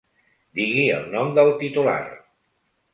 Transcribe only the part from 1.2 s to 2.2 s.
del titular.